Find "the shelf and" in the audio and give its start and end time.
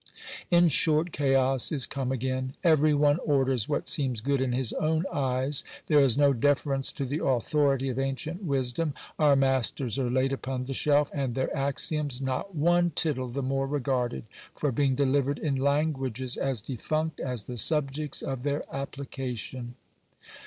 10.63-11.35